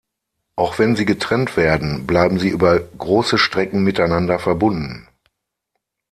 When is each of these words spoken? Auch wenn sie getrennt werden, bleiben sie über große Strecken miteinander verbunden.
Auch 0.55 0.79
wenn 0.79 0.95
sie 0.95 1.05
getrennt 1.05 1.57
werden, 1.57 2.07
bleiben 2.07 2.39
sie 2.39 2.49
über 2.49 2.79
große 2.79 3.37
Strecken 3.37 3.83
miteinander 3.83 4.39
verbunden. 4.39 5.07